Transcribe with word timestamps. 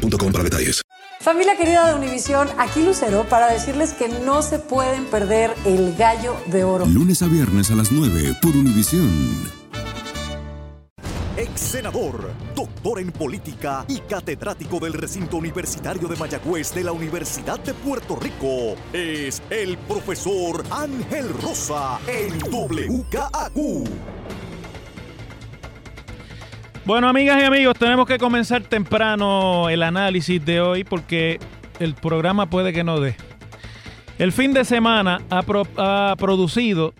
boostmobile.com 0.00 0.32
para 0.32 0.44
detalles. 0.44 0.82
Familia 1.20 1.54
querida 1.56 1.86
de 1.86 1.94
Univisión, 1.94 2.48
aquí 2.58 2.82
Lucero 2.82 3.26
para 3.28 3.52
decirles 3.52 3.92
que 3.92 4.08
no 4.08 4.40
se 4.40 4.58
pueden 4.58 5.04
perder 5.04 5.54
el 5.66 5.94
gallo 5.96 6.34
de 6.46 6.64
oro. 6.64 6.86
Lunes 6.86 7.20
a 7.22 7.26
viernes 7.26 7.70
a 7.70 7.74
las 7.74 7.92
9 7.92 8.36
por 8.40 8.56
Univisión. 8.56 9.60
Ex 11.36 11.60
senador, 11.60 12.32
doctor 12.54 13.00
en 13.00 13.12
política 13.12 13.84
y 13.88 14.00
catedrático 14.00 14.78
del 14.78 14.94
recinto 14.94 15.36
universitario 15.36 16.08
de 16.08 16.16
Mayagüez 16.16 16.74
de 16.74 16.84
la 16.84 16.92
Universidad 16.92 17.60
de 17.60 17.72
Puerto 17.74 18.16
Rico, 18.16 18.76
es 18.92 19.42
el 19.50 19.78
profesor 19.78 20.64
Ángel 20.70 21.28
Rosa 21.40 21.98
en 22.06 22.38
WKAQ. 22.50 24.19
Bueno, 26.90 27.08
amigas 27.08 27.40
y 27.40 27.44
amigos, 27.44 27.78
tenemos 27.78 28.04
que 28.04 28.18
comenzar 28.18 28.62
temprano 28.64 29.68
el 29.68 29.84
análisis 29.84 30.44
de 30.44 30.60
hoy 30.60 30.82
porque 30.82 31.38
el 31.78 31.94
programa 31.94 32.50
puede 32.50 32.72
que 32.72 32.82
no 32.82 32.98
dé. 32.98 33.14
El 34.18 34.32
fin 34.32 34.52
de 34.52 34.64
semana 34.64 35.20
ha, 35.30 35.44
ha 35.76 36.16
producido 36.16 36.92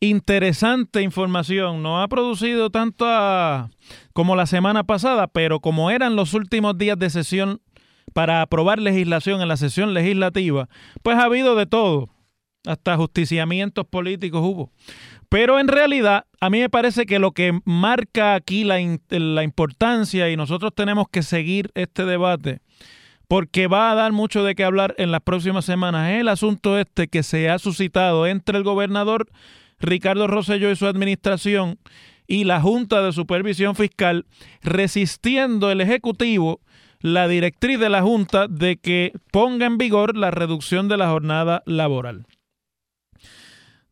interesante 0.00 1.02
información. 1.02 1.84
No 1.84 2.02
ha 2.02 2.08
producido 2.08 2.70
tanto 2.70 3.04
a- 3.06 3.70
como 4.12 4.34
la 4.34 4.46
semana 4.46 4.82
pasada, 4.82 5.28
pero 5.28 5.60
como 5.60 5.92
eran 5.92 6.16
los 6.16 6.34
últimos 6.34 6.76
días 6.76 6.98
de 6.98 7.08
sesión 7.08 7.60
para 8.12 8.42
aprobar 8.42 8.80
legislación 8.80 9.40
en 9.40 9.46
la 9.46 9.56
sesión 9.56 9.94
legislativa, 9.94 10.68
pues 11.04 11.16
ha 11.16 11.26
habido 11.26 11.54
de 11.54 11.66
todo. 11.66 12.08
Hasta 12.64 12.96
justiciamientos 12.96 13.86
políticos 13.86 14.40
hubo. 14.44 14.70
Pero 15.28 15.58
en 15.58 15.68
realidad, 15.68 16.26
a 16.40 16.50
mí 16.50 16.60
me 16.60 16.70
parece 16.70 17.06
que 17.06 17.18
lo 17.18 17.32
que 17.32 17.58
marca 17.64 18.34
aquí 18.34 18.64
la, 18.64 18.78
la 19.08 19.42
importancia 19.42 20.30
y 20.30 20.36
nosotros 20.36 20.72
tenemos 20.74 21.06
que 21.10 21.22
seguir 21.22 21.70
este 21.74 22.04
debate, 22.04 22.60
porque 23.28 23.66
va 23.66 23.90
a 23.90 23.94
dar 23.94 24.12
mucho 24.12 24.44
de 24.44 24.54
qué 24.54 24.62
hablar 24.62 24.94
en 24.98 25.10
las 25.10 25.22
próximas 25.22 25.64
semanas, 25.64 26.10
es 26.10 26.20
el 26.20 26.28
asunto 26.28 26.78
este 26.78 27.08
que 27.08 27.22
se 27.22 27.48
ha 27.48 27.58
suscitado 27.58 28.26
entre 28.26 28.58
el 28.58 28.64
gobernador 28.64 29.26
Ricardo 29.80 30.26
Rosselló 30.26 30.70
y 30.70 30.76
su 30.76 30.86
administración 30.86 31.78
y 32.26 32.44
la 32.44 32.60
Junta 32.60 33.02
de 33.02 33.12
Supervisión 33.12 33.74
Fiscal, 33.74 34.26
resistiendo 34.62 35.70
el 35.70 35.80
Ejecutivo 35.80 36.60
la 37.00 37.26
directriz 37.26 37.80
de 37.80 37.88
la 37.88 38.02
Junta 38.02 38.46
de 38.48 38.76
que 38.76 39.12
ponga 39.32 39.66
en 39.66 39.76
vigor 39.76 40.16
la 40.16 40.30
reducción 40.30 40.88
de 40.88 40.96
la 40.96 41.08
jornada 41.08 41.62
laboral. 41.66 42.26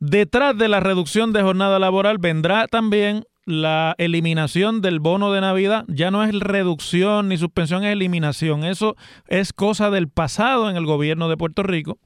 Detrás 0.00 0.56
de 0.56 0.68
la 0.68 0.80
reducción 0.80 1.32
de 1.32 1.42
jornada 1.42 1.78
laboral 1.78 2.16
vendrá 2.18 2.66
también 2.66 3.24
la 3.44 3.94
eliminación 3.98 4.80
del 4.80 4.98
bono 4.98 5.30
de 5.30 5.42
Navidad. 5.42 5.84
Ya 5.88 6.10
no 6.10 6.24
es 6.24 6.32
reducción 6.38 7.28
ni 7.28 7.36
suspensión, 7.36 7.84
es 7.84 7.92
eliminación. 7.92 8.64
Eso 8.64 8.96
es 9.28 9.52
cosa 9.52 9.90
del 9.90 10.08
pasado 10.08 10.70
en 10.70 10.76
el 10.76 10.86
gobierno 10.86 11.28
de 11.28 11.36
Puerto 11.36 11.62
Rico. 11.62 11.98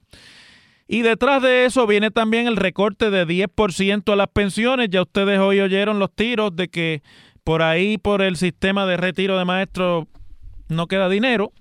Y 0.88 1.02
detrás 1.02 1.40
de 1.40 1.64
eso 1.66 1.86
viene 1.86 2.10
también 2.10 2.46
el 2.46 2.56
recorte 2.56 3.10
de 3.10 3.26
10% 3.26 4.12
a 4.12 4.16
las 4.16 4.28
pensiones. 4.28 4.88
Ya 4.90 5.02
ustedes 5.02 5.38
hoy 5.38 5.60
oyeron 5.60 5.98
los 5.98 6.12
tiros 6.12 6.54
de 6.54 6.68
que 6.68 7.02
por 7.44 7.62
ahí, 7.62 7.96
por 7.96 8.22
el 8.22 8.36
sistema 8.36 8.86
de 8.86 8.96
retiro 8.96 9.38
de 9.38 9.44
maestros, 9.44 10.06
no 10.68 10.86
queda 10.86 11.08
dinero. 11.08 11.52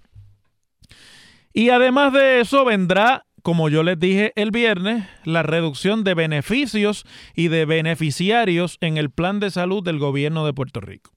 Y 1.53 1.69
además 1.69 2.11
de 2.11 2.39
eso 2.41 2.65
vendrá, 2.65 3.25
como 3.43 3.69
yo 3.69 3.83
les 3.83 3.99
dije 3.99 4.31
el 4.35 4.51
viernes, 4.51 5.05
la 5.25 5.43
reducción 5.43 6.03
de 6.03 6.13
beneficios 6.13 7.05
y 7.35 7.49
de 7.49 7.65
beneficiarios 7.65 8.77
en 8.81 8.97
el 8.97 9.11
plan 9.11 9.39
de 9.39 9.51
salud 9.51 9.83
del 9.83 9.99
gobierno 9.99 10.45
de 10.45 10.53
Puerto 10.53 10.79
Rico. 10.79 11.11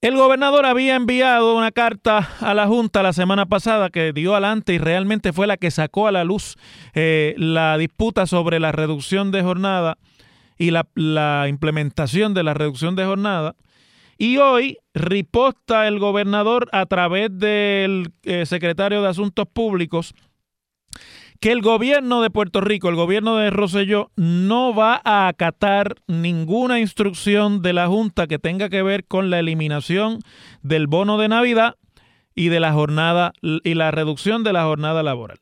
El 0.00 0.16
gobernador 0.16 0.66
había 0.66 0.96
enviado 0.96 1.56
una 1.56 1.70
carta 1.70 2.28
a 2.40 2.52
la 2.52 2.66
Junta 2.66 3.02
la 3.02 3.14
semana 3.14 3.46
pasada 3.46 3.88
que 3.88 4.12
dio 4.12 4.32
adelante 4.32 4.74
y 4.74 4.78
realmente 4.78 5.32
fue 5.32 5.46
la 5.46 5.56
que 5.56 5.70
sacó 5.70 6.06
a 6.06 6.12
la 6.12 6.24
luz 6.24 6.56
eh, 6.94 7.34
la 7.38 7.78
disputa 7.78 8.26
sobre 8.26 8.60
la 8.60 8.70
reducción 8.70 9.30
de 9.30 9.40
jornada 9.40 9.96
y 10.58 10.72
la, 10.72 10.86
la 10.94 11.46
implementación 11.48 12.34
de 12.34 12.42
la 12.42 12.52
reducción 12.52 12.96
de 12.96 13.06
jornada. 13.06 13.56
Y 14.18 14.38
hoy 14.38 14.78
riposta 14.94 15.88
el 15.88 15.98
gobernador 15.98 16.68
a 16.72 16.86
través 16.86 17.30
del 17.32 18.12
eh, 18.22 18.46
secretario 18.46 19.02
de 19.02 19.08
Asuntos 19.08 19.46
Públicos 19.52 20.14
que 21.40 21.52
el 21.52 21.60
gobierno 21.60 22.22
de 22.22 22.30
Puerto 22.30 22.60
Rico, 22.60 22.88
el 22.88 22.94
gobierno 22.94 23.36
de 23.36 23.50
Rosselló, 23.50 24.10
no 24.16 24.74
va 24.74 25.00
a 25.04 25.28
acatar 25.28 25.96
ninguna 26.06 26.80
instrucción 26.80 27.60
de 27.60 27.74
la 27.74 27.86
Junta 27.86 28.26
que 28.26 28.38
tenga 28.38 28.70
que 28.70 28.82
ver 28.82 29.04
con 29.04 29.28
la 29.28 29.40
eliminación 29.40 30.20
del 30.62 30.86
bono 30.86 31.18
de 31.18 31.28
Navidad 31.28 31.76
y 32.34 32.48
de 32.48 32.60
la 32.60 32.72
jornada 32.72 33.32
y 33.42 33.74
la 33.74 33.90
reducción 33.90 34.42
de 34.42 34.52
la 34.52 34.64
jornada 34.64 35.02
laboral. 35.02 35.38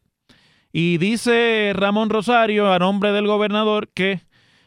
Y 0.73 0.99
dice 0.99 1.73
Ramón 1.75 2.11
Rosario 2.11 2.73
a 2.73 2.79
nombre 2.79 3.13
del 3.13 3.27
gobernador 3.27 3.89
que 3.95 4.23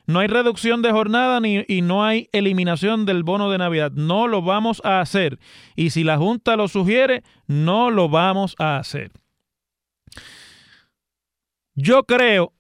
no 0.08 0.20
hay 0.20 0.28
reducción 0.28 0.82
de 0.82 0.92
jornada 0.92 1.40
ni, 1.40 1.66
y 1.68 1.82
no 1.82 2.04
hay 2.04 2.30
eliminación 2.32 3.06
del 3.06 3.24
bono 3.24 3.50
de 3.50 3.58
Navidad. 3.58 3.92
No 3.92 4.28
lo 4.28 4.42
vamos 4.42 4.82
a 4.84 5.00
hacer. 5.00 5.40
Y 5.76 5.90
si 5.90 6.04
la 6.04 6.18
Junta 6.18 6.56
lo 6.56 6.68
sugiere, 6.68 7.24
no 7.48 7.92
lo 7.92 8.10
vamos 8.10 8.56
a 8.60 8.78
hacer. 8.78 9.12
Yo 11.74 12.04
creo 12.04 12.54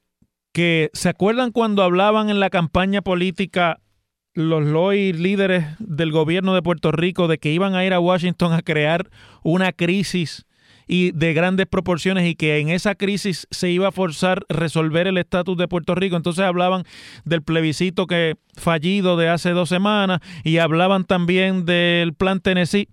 que, 0.52 0.90
¿se 0.94 1.10
acuerdan 1.10 1.52
cuando 1.52 1.84
hablaban 1.84 2.30
en 2.30 2.40
la 2.40 2.50
campaña 2.50 3.02
política 3.02 3.80
los 4.34 4.66
Loy 4.66 5.14
líderes 5.14 5.66
del 5.80 6.12
gobierno 6.12 6.54
de 6.56 6.62
Puerto 6.62 6.92
Rico 6.92 7.28
de 7.28 7.38
que 7.38 7.52
iban 7.52 7.74
a 7.76 7.86
ir 7.86 7.94
a 7.94 8.00
Washington 8.00 8.52
a 8.54 8.62
crear 8.62 9.10
una 9.44 9.72
crisis 9.72 10.45
y 10.88 11.12
de 11.12 11.34
grandes 11.34 11.66
proporciones 11.68 12.28
y 12.28 12.36
que 12.36 12.60
en 12.60 12.70
esa 12.70 12.96
crisis 12.96 13.48
se 13.52 13.70
iba 13.70 13.88
a 13.88 13.92
forzar 13.92 14.46
resolver 14.50 15.08
el 15.08 15.18
estatus 15.18 15.58
de 15.58 15.68
Puerto 15.68 15.96
Rico. 15.96 16.16
Entonces 16.16 16.46
hablaban 16.46 16.84
del 17.24 17.42
plebiscito 17.42 18.08
que 18.08 18.36
fallido 18.56 19.18
de 19.18 19.30
hace 19.30 19.52
dos 19.52 19.70
semanas 19.70 20.20
y 20.44 20.58
hablaban 20.58 21.06
también 21.06 21.66
del 21.66 22.14
plan 22.14 22.40
Tennessee. 22.40 22.88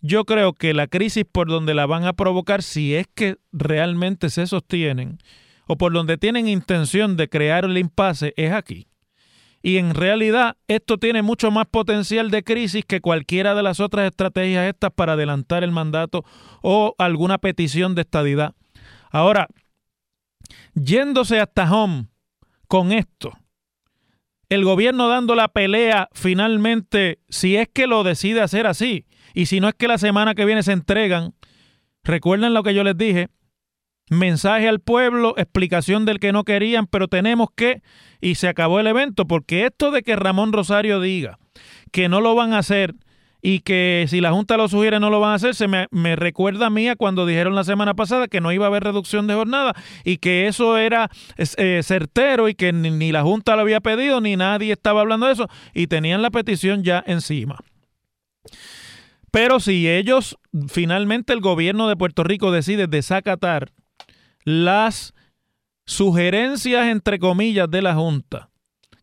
Yo 0.00 0.24
creo 0.24 0.52
que 0.52 0.74
la 0.74 0.86
crisis 0.86 1.24
por 1.30 1.48
donde 1.48 1.74
la 1.74 1.86
van 1.86 2.04
a 2.04 2.12
provocar, 2.12 2.62
si 2.62 2.94
es 2.94 3.06
que 3.14 3.36
realmente 3.52 4.30
se 4.30 4.46
sostienen, 4.46 5.18
o 5.66 5.76
por 5.76 5.92
donde 5.92 6.16
tienen 6.16 6.48
intención 6.48 7.16
de 7.16 7.28
crear 7.28 7.64
el 7.64 7.78
impasse, 7.78 8.32
es 8.36 8.52
aquí. 8.52 8.86
Y 9.62 9.78
en 9.78 9.94
realidad 9.94 10.56
esto 10.68 10.98
tiene 10.98 11.22
mucho 11.22 11.50
más 11.50 11.66
potencial 11.66 12.30
de 12.30 12.44
crisis 12.44 12.84
que 12.84 13.00
cualquiera 13.00 13.54
de 13.54 13.62
las 13.62 13.80
otras 13.80 14.06
estrategias 14.06 14.68
estas 14.68 14.92
para 14.92 15.14
adelantar 15.14 15.64
el 15.64 15.72
mandato 15.72 16.24
o 16.62 16.94
alguna 16.98 17.38
petición 17.38 17.94
de 17.94 18.02
estadidad. 18.02 18.54
Ahora, 19.10 19.48
yéndose 20.74 21.40
hasta 21.40 21.70
home 21.72 22.06
con 22.68 22.92
esto, 22.92 23.32
el 24.48 24.64
gobierno 24.64 25.08
dando 25.08 25.34
la 25.34 25.48
pelea 25.48 26.08
finalmente, 26.12 27.18
si 27.28 27.56
es 27.56 27.68
que 27.68 27.86
lo 27.86 28.04
decide 28.04 28.42
hacer 28.42 28.66
así, 28.66 29.06
y 29.34 29.46
si 29.46 29.60
no 29.60 29.68
es 29.68 29.74
que 29.74 29.88
la 29.88 29.98
semana 29.98 30.34
que 30.34 30.44
viene 30.44 30.62
se 30.62 30.72
entregan, 30.72 31.34
recuerden 32.04 32.54
lo 32.54 32.62
que 32.62 32.74
yo 32.74 32.84
les 32.84 32.96
dije, 32.96 33.28
mensaje 34.08 34.68
al 34.68 34.80
pueblo, 34.80 35.34
explicación 35.36 36.04
del 36.04 36.20
que 36.20 36.32
no 36.32 36.44
querían, 36.44 36.86
pero 36.86 37.08
tenemos 37.08 37.48
que, 37.54 37.82
y 38.20 38.36
se 38.36 38.48
acabó 38.48 38.80
el 38.80 38.86
evento, 38.86 39.26
porque 39.26 39.66
esto 39.66 39.90
de 39.90 40.02
que 40.02 40.16
Ramón 40.16 40.52
Rosario 40.52 41.00
diga 41.00 41.38
que 41.92 42.08
no 42.08 42.20
lo 42.20 42.34
van 42.34 42.52
a 42.52 42.58
hacer 42.58 42.94
y 43.42 43.60
que 43.60 44.06
si 44.08 44.20
la 44.20 44.32
Junta 44.32 44.56
lo 44.56 44.68
sugiere 44.68 44.98
no 44.98 45.10
lo 45.10 45.20
van 45.20 45.32
a 45.32 45.34
hacer, 45.34 45.54
se 45.54 45.68
me, 45.68 46.16
recuerda 46.16 46.66
a 46.66 46.70
mí 46.70 46.88
cuando 46.96 47.26
dijeron 47.26 47.54
la 47.54 47.64
semana 47.64 47.94
pasada 47.94 48.28
que 48.28 48.40
no 48.40 48.50
iba 48.50 48.64
a 48.64 48.68
haber 48.68 48.82
reducción 48.82 49.26
de 49.26 49.34
jornada 49.34 49.74
y 50.04 50.18
que 50.18 50.48
eso 50.48 50.78
era 50.78 51.10
eh, 51.36 51.80
certero 51.84 52.48
y 52.48 52.54
que 52.54 52.72
ni 52.72 53.12
la 53.12 53.22
Junta 53.22 53.54
lo 53.54 53.62
había 53.62 53.80
pedido 53.80 54.20
ni 54.20 54.36
nadie 54.36 54.72
estaba 54.72 55.00
hablando 55.00 55.26
de 55.26 55.34
eso 55.34 55.48
y 55.74 55.86
tenían 55.86 56.22
la 56.22 56.30
petición 56.30 56.82
ya 56.82 57.04
encima. 57.06 57.58
Pero 59.30 59.60
si 59.60 59.88
ellos, 59.88 60.38
finalmente 60.68 61.32
el 61.32 61.40
gobierno 61.40 61.88
de 61.88 61.96
Puerto 61.96 62.24
Rico 62.24 62.50
decide 62.50 62.86
desacatar 62.86 63.70
las 64.46 65.12
sugerencias, 65.86 66.86
entre 66.86 67.18
comillas, 67.18 67.68
de 67.68 67.82
la 67.82 67.94
Junta, 67.94 68.48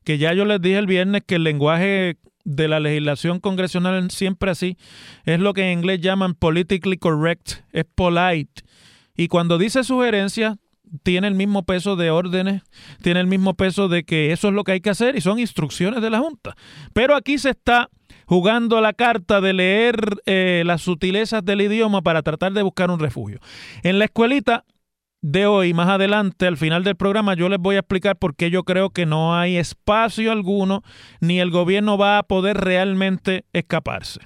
que 0.06 0.18
ya 0.18 0.34
yo 0.34 0.46
les 0.46 0.62
dije 0.62 0.78
el 0.78 0.88
viernes 0.88 1.24
que 1.28 1.36
el 1.36 1.44
lenguaje 1.44 2.18
de 2.46 2.68
la 2.70 2.80
legislación 2.80 3.42
congresional 3.42 4.10
siempre 4.10 4.52
así. 4.52 4.78
Es 5.26 5.42
lo 5.42 5.54
que 5.54 5.70
en 5.70 5.80
inglés 5.80 6.00
llaman 6.00 6.34
politically 6.34 6.98
correct, 6.98 7.56
es 7.74 7.84
polite. 7.94 8.64
Y 9.18 9.28
cuando 9.28 9.58
dice 9.58 9.84
sugerencia, 9.84 10.58
tiene 11.04 11.28
el 11.28 11.36
mismo 11.36 11.64
peso 11.64 11.98
de 11.98 12.10
órdenes, 12.10 12.62
tiene 13.02 13.20
el 13.20 13.28
mismo 13.28 13.54
peso 13.54 13.90
de 13.90 14.06
que 14.06 14.32
eso 14.32 14.48
es 14.48 14.54
lo 14.54 14.64
que 14.64 14.72
hay 14.72 14.82
que 14.82 14.92
hacer 14.92 15.18
y 15.18 15.22
son 15.22 15.40
instrucciones 15.40 16.02
de 16.02 16.10
la 16.10 16.20
Junta. 16.20 16.56
Pero 16.94 17.18
aquí 17.18 17.38
se 17.38 17.50
está 17.50 17.90
jugando 18.28 18.80
la 18.80 18.94
carta 18.94 19.42
de 19.42 19.52
leer 19.52 20.22
eh, 20.26 20.64
las 20.66 20.84
sutilezas 20.84 21.44
del 21.44 21.60
idioma 21.60 22.02
para 22.02 22.22
tratar 22.22 22.54
de 22.54 22.62
buscar 22.62 22.92
un 22.92 23.00
refugio. 23.00 23.40
En 23.84 24.00
la 24.00 24.06
escuelita 24.06 24.64
de 25.24 25.48
hoy, 25.48 25.74
más 25.74 25.88
adelante, 25.88 26.46
al 26.46 26.58
final 26.58 26.84
del 26.84 26.98
programa, 26.98 27.34
yo 27.34 27.48
les 27.48 27.58
voy 27.58 27.78
a 27.78 27.80
explicar 27.80 28.18
por 28.18 28.36
qué 28.36 28.52
yo 28.52 28.64
creo 28.64 28.90
que 28.90 29.06
no 29.06 29.36
hay 29.36 29.56
espacio 29.56 30.34
alguno, 30.34 30.84
ni 31.22 31.40
el 31.40 31.50
gobierno 31.50 31.98
va 31.98 32.18
a 32.18 32.24
poder 32.24 32.58
realmente 32.58 33.46
escaparse. 33.54 34.20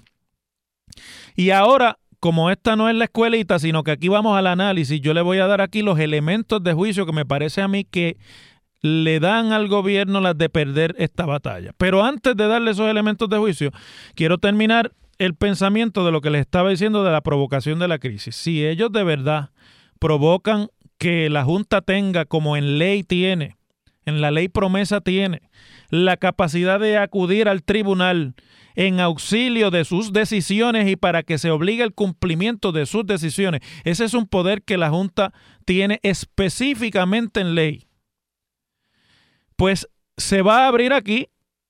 Y 1.35 1.51
ahora 1.51 1.99
como 2.19 2.49
esta 2.49 2.75
no 2.75 2.89
es 2.89 2.95
la 2.95 3.05
escuelita, 3.05 3.59
sino 3.59 3.83
que 3.83 3.91
aquí 3.91 4.07
vamos 4.07 4.35
al 4.35 4.47
análisis, 4.47 4.99
yo 4.99 5.13
le 5.13 5.21
voy 5.21 5.37
a 5.37 5.45
dar 5.45 5.61
aquí 5.61 5.83
los 5.83 5.99
elementos 5.99 6.63
de 6.63 6.73
juicio 6.73 7.05
que 7.05 7.11
me 7.11 7.25
parece 7.25 7.61
a 7.61 7.67
mí 7.67 7.85
que 7.85 8.17
le 8.81 9.19
dan 9.19 9.51
al 9.51 9.67
gobierno 9.67 10.19
las 10.19 10.35
de 10.35 10.49
perder 10.49 10.95
esta 10.97 11.27
batalla. 11.27 11.73
Pero 11.77 12.03
antes 12.03 12.35
de 12.35 12.47
darle 12.47 12.71
esos 12.71 12.89
elementos 12.89 13.29
de 13.29 13.37
juicio, 13.37 13.71
quiero 14.15 14.39
terminar 14.39 14.93
el 15.19 15.35
pensamiento 15.35 16.03
de 16.05 16.11
lo 16.11 16.21
que 16.21 16.31
les 16.31 16.41
estaba 16.41 16.71
diciendo 16.71 17.03
de 17.03 17.11
la 17.11 17.21
provocación 17.21 17.77
de 17.77 17.87
la 17.87 17.99
crisis. 17.99 18.35
Si 18.35 18.65
ellos 18.65 18.91
de 18.91 19.03
verdad 19.03 19.51
provocan 19.99 20.69
que 20.97 21.29
la 21.29 21.43
Junta 21.43 21.81
tenga, 21.81 22.25
como 22.25 22.57
en 22.57 22.77
ley 22.77 23.03
tiene, 23.03 23.55
en 24.05 24.21
la 24.21 24.31
ley 24.31 24.47
promesa 24.47 25.01
tiene, 25.01 25.49
la 25.89 26.17
capacidad 26.17 26.79
de 26.79 26.97
acudir 26.97 27.47
al 27.49 27.63
tribunal 27.63 28.35
en 28.75 28.99
auxilio 28.99 29.71
de 29.71 29.85
sus 29.85 30.13
decisiones 30.13 30.87
y 30.87 30.95
para 30.95 31.23
que 31.23 31.37
se 31.37 31.49
obligue 31.49 31.83
el 31.83 31.93
cumplimiento 31.93 32.71
de 32.71 32.85
sus 32.85 33.05
decisiones. 33.05 33.61
Ese 33.83 34.05
es 34.05 34.13
un 34.13 34.27
poder 34.27 34.61
que 34.61 34.77
la 34.77 34.89
Junta 34.89 35.33
tiene 35.65 35.99
específicamente 36.03 37.41
en 37.41 37.55
ley. 37.55 37.87
Pues 39.55 39.87
se 40.15 40.41
va 40.41 40.65
a 40.65 40.67
abrir 40.67 40.93
aquí 40.93 41.27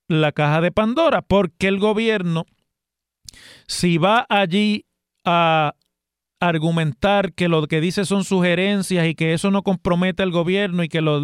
la 0.10 0.32
caja 0.32 0.62
de 0.62 0.72
Pandora, 0.72 1.22
porque 1.22 1.68
el 1.68 1.80
gobierno, 1.80 2.46
si 3.68 3.98
va 3.98 4.26
allí 4.30 4.86
a 5.24 5.76
argumentar 6.40 7.34
que 7.34 7.48
lo 7.50 7.66
que 7.68 7.82
dice 7.82 8.06
son 8.06 8.24
sugerencias 8.24 9.08
y 9.08 9.16
que 9.16 9.34
eso 9.34 9.52
no 9.52 9.64
compromete 9.64 10.24
al 10.24 10.32
gobierno 10.32 10.84
y 10.84 10.90
que 10.90 11.02
los, 11.02 11.22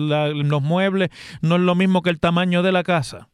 muebles 0.62 1.10
no 1.42 1.56
es 1.56 1.62
lo 1.62 1.76
mismo 1.76 2.02
que 2.02 2.10
el 2.10 2.20
tamaño 2.20 2.64
de 2.64 2.72
la 2.72 2.84
casa, 2.84 3.30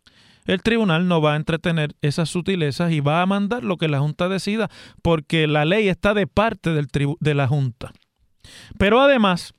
el 0.46 0.62
tribunal 0.62 1.08
no 1.08 1.22
va 1.22 1.34
a 1.34 1.38
entretener 1.38 1.96
esas 2.02 2.30
sutilezas 2.30 2.92
y 2.92 3.00
va 3.00 3.22
a 3.22 3.26
mandar 3.26 3.64
lo 3.64 3.78
que 3.78 3.88
la 3.88 4.00
Junta 4.00 4.28
decida 4.28 4.70
porque 5.02 5.48
la 5.48 5.66
ley 5.66 5.88
está 5.88 6.14
de 6.14 6.28
parte 6.28 6.72
del 6.72 6.88
de 7.20 7.34
la 7.34 7.48
Junta. 7.48 7.92
Pero 8.78 9.00
además, 9.00 9.54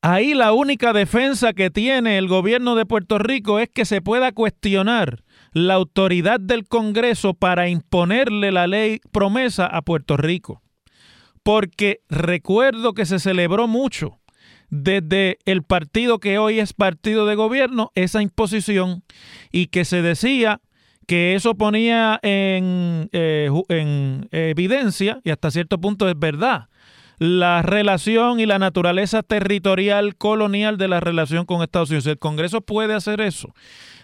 ahí 0.00 0.34
la 0.34 0.52
única 0.52 0.92
defensa 0.92 1.52
que 1.52 1.70
tiene 1.70 2.18
el 2.18 2.28
gobierno 2.28 2.74
de 2.76 2.86
Puerto 2.86 3.18
Rico 3.18 3.58
es 3.60 3.68
que 3.68 3.84
se 3.84 4.00
pueda 4.00 4.32
cuestionar 4.32 5.22
la 5.56 5.72
autoridad 5.72 6.38
del 6.38 6.68
Congreso 6.68 7.32
para 7.32 7.70
imponerle 7.70 8.52
la 8.52 8.66
ley 8.66 9.00
promesa 9.10 9.64
a 9.64 9.80
Puerto 9.80 10.18
Rico. 10.18 10.60
Porque 11.42 12.00
recuerdo 12.10 12.92
que 12.92 13.06
se 13.06 13.18
celebró 13.18 13.66
mucho 13.66 14.18
desde 14.68 15.38
el 15.46 15.62
partido 15.62 16.18
que 16.18 16.36
hoy 16.36 16.60
es 16.60 16.74
partido 16.74 17.24
de 17.24 17.36
gobierno 17.36 17.90
esa 17.94 18.20
imposición 18.20 19.02
y 19.50 19.68
que 19.68 19.86
se 19.86 20.02
decía 20.02 20.60
que 21.06 21.34
eso 21.34 21.54
ponía 21.54 22.20
en, 22.22 23.08
eh, 23.12 23.48
en 23.70 24.28
evidencia, 24.32 25.20
y 25.24 25.30
hasta 25.30 25.50
cierto 25.50 25.80
punto 25.80 26.06
es 26.06 26.18
verdad, 26.18 26.68
la 27.18 27.62
relación 27.62 28.40
y 28.40 28.44
la 28.44 28.58
naturaleza 28.58 29.22
territorial 29.22 30.16
colonial 30.16 30.76
de 30.76 30.88
la 30.88 31.00
relación 31.00 31.46
con 31.46 31.62
Estados 31.62 31.88
Unidos. 31.88 32.06
El 32.08 32.18
Congreso 32.18 32.60
puede 32.60 32.92
hacer 32.92 33.22
eso. 33.22 33.54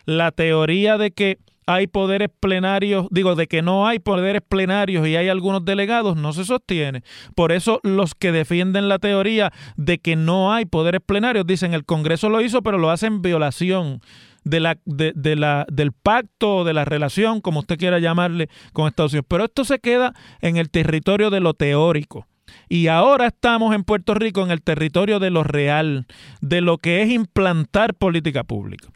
La 0.04 0.30
teoría 0.30 0.98
de 0.98 1.10
que 1.10 1.38
hay 1.66 1.86
poderes 1.86 2.28
plenarios, 2.40 3.06
digo, 3.10 3.34
de 3.34 3.46
que 3.46 3.62
no 3.62 3.86
hay 3.86 3.98
poderes 3.98 4.42
plenarios 4.46 5.06
y 5.06 5.16
hay 5.16 5.28
algunos 5.28 5.64
delegados, 5.64 6.16
no 6.16 6.32
se 6.32 6.44
sostiene. 6.44 7.02
Por 7.34 7.52
eso 7.52 7.80
los 7.82 8.14
que 8.14 8.32
defienden 8.32 8.88
la 8.88 8.98
teoría 8.98 9.52
de 9.76 9.98
que 9.98 10.16
no 10.16 10.52
hay 10.52 10.64
poderes 10.64 11.00
plenarios 11.04 11.46
dicen 11.46 11.74
el 11.74 11.84
Congreso 11.84 12.28
lo 12.28 12.40
hizo, 12.40 12.62
pero 12.62 12.78
lo 12.78 12.90
hace 12.90 13.06
en 13.06 13.22
violación 13.22 14.00
de 14.44 14.60
la, 14.60 14.78
de, 14.84 15.36
la, 15.36 15.66
del 15.70 15.92
pacto 15.92 16.56
o 16.56 16.64
de 16.64 16.74
la 16.74 16.84
relación, 16.84 17.40
como 17.40 17.60
usted 17.60 17.78
quiera 17.78 18.00
llamarle, 18.00 18.48
con 18.72 18.88
Estados 18.88 19.12
Unidos. 19.12 19.26
Pero 19.28 19.44
esto 19.44 19.64
se 19.64 19.78
queda 19.78 20.14
en 20.40 20.56
el 20.56 20.70
territorio 20.70 21.30
de 21.30 21.40
lo 21.40 21.54
teórico. 21.54 22.26
Y 22.68 22.88
ahora 22.88 23.28
estamos 23.28 23.74
en 23.74 23.84
Puerto 23.84 24.14
Rico 24.14 24.42
en 24.42 24.50
el 24.50 24.62
territorio 24.62 25.20
de 25.20 25.30
lo 25.30 25.44
real, 25.44 26.06
de 26.40 26.60
lo 26.60 26.78
que 26.78 27.02
es 27.02 27.10
implantar 27.10 27.94
política 27.94 28.44
pública. 28.44 28.88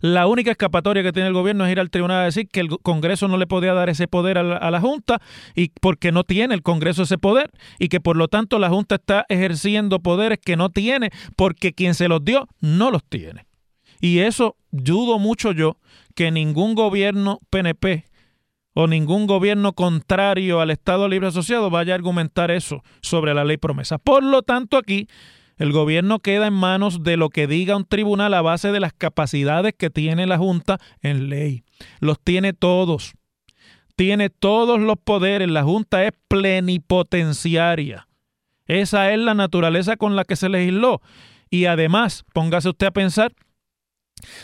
La 0.00 0.26
única 0.26 0.50
escapatoria 0.50 1.02
que 1.02 1.12
tiene 1.12 1.28
el 1.28 1.34
gobierno 1.34 1.64
es 1.66 1.72
ir 1.72 1.80
al 1.80 1.90
tribunal 1.90 2.20
a 2.20 2.24
decir 2.24 2.48
que 2.48 2.60
el 2.60 2.68
Congreso 2.68 3.28
no 3.28 3.36
le 3.36 3.46
podía 3.46 3.74
dar 3.74 3.88
ese 3.88 4.08
poder 4.08 4.38
a 4.38 4.42
la, 4.42 4.80
Junta 4.80 5.20
y 5.54 5.70
porque 5.80 6.12
no 6.12 6.24
tiene 6.24 6.54
el 6.54 6.62
Congreso 6.62 7.04
ese 7.04 7.18
poder 7.18 7.50
y 7.78 7.88
que 7.88 8.00
por 8.00 8.16
lo 8.16 8.28
tanto 8.28 8.58
la 8.58 8.68
Junta 8.68 8.96
está 8.96 9.26
ejerciendo 9.28 10.00
poderes 10.00 10.38
que 10.38 10.56
no 10.56 10.70
tiene 10.70 11.10
porque 11.36 11.72
quien 11.72 11.94
se 11.94 12.08
los 12.08 12.24
dio 12.24 12.48
no 12.60 12.90
los 12.90 13.04
tiene. 13.04 13.46
Y 14.00 14.20
eso 14.20 14.56
dudo 14.70 15.18
mucho 15.18 15.52
yo 15.52 15.76
que 16.14 16.30
ningún 16.30 16.74
gobierno 16.74 17.38
PNP 17.50 18.04
o 18.74 18.86
ningún 18.86 19.26
gobierno 19.26 19.72
contrario 19.74 20.60
al 20.60 20.70
Estado 20.70 21.08
Libre 21.08 21.28
Asociado 21.28 21.70
vaya 21.70 21.94
a 21.94 21.96
argumentar 21.96 22.50
eso 22.50 22.82
sobre 23.00 23.34
la 23.34 23.44
ley 23.44 23.58
promesa. 23.58 23.98
Por 23.98 24.22
lo 24.22 24.42
tanto, 24.42 24.76
aquí 24.76 25.08
el 25.62 25.70
gobierno 25.70 26.18
queda 26.18 26.48
en 26.48 26.54
manos 26.54 27.04
de 27.04 27.16
lo 27.16 27.30
que 27.30 27.46
diga 27.46 27.76
un 27.76 27.84
tribunal 27.84 28.34
a 28.34 28.42
base 28.42 28.72
de 28.72 28.80
las 28.80 28.92
capacidades 28.92 29.72
que 29.78 29.90
tiene 29.90 30.26
la 30.26 30.36
Junta 30.36 30.80
en 31.02 31.28
ley. 31.28 31.62
Los 32.00 32.18
tiene 32.18 32.52
todos. 32.52 33.12
Tiene 33.94 34.28
todos 34.28 34.80
los 34.80 34.96
poderes. 34.98 35.48
La 35.48 35.62
Junta 35.62 36.02
es 36.02 36.14
plenipotenciaria. 36.26 38.08
Esa 38.66 39.12
es 39.12 39.20
la 39.20 39.34
naturaleza 39.34 39.96
con 39.96 40.16
la 40.16 40.24
que 40.24 40.34
se 40.34 40.48
legisló. 40.48 41.00
Y 41.48 41.66
además, 41.66 42.24
póngase 42.32 42.70
usted 42.70 42.88
a 42.88 42.90
pensar, 42.90 43.32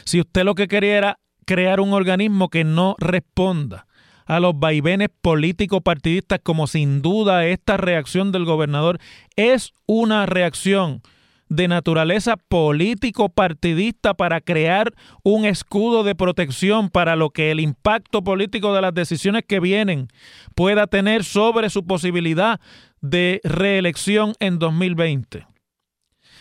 si 0.05 0.21
usted 0.21 0.45
lo 0.45 0.55
que 0.55 0.69
quería 0.69 0.99
era 0.99 1.19
crear 1.47 1.81
un 1.81 1.95
organismo 1.95 2.49
que 2.49 2.63
no 2.63 2.95
responda 3.01 3.89
a 4.25 4.39
los 4.39 4.57
vaivenes 4.57 5.09
políticos 5.21 5.81
partidistas 5.83 6.39
como 6.45 6.69
sin 6.69 7.03
duda 7.03 7.47
esta 7.47 7.77
reacción 7.77 8.31
del 8.31 8.45
gobernador 8.45 9.01
es 9.35 9.73
una 9.87 10.27
reacción 10.27 11.03
de 11.49 11.69
naturaleza 11.69 12.37
político 12.37 13.29
partidista 13.29 14.15
para 14.15 14.41
crear 14.41 14.93
un 15.23 15.45
escudo 15.45 16.05
de 16.05 16.15
protección 16.15 16.91
para 16.91 17.17
lo 17.17 17.31
que 17.31 17.51
el 17.51 17.61
impacto 17.61 18.23
político 18.23 18.75
de 18.75 18.83
las 18.83 18.95
decisiones 18.95 19.45
que 19.47 19.61
vienen 19.61 20.09
pueda 20.55 20.87
tener 20.87 21.25
sobre 21.25 21.71
su 21.71 21.87
posibilidad 21.87 22.61
de 23.01 23.41
reelección 23.45 24.35
en 24.41 24.59
2020. 24.59 25.47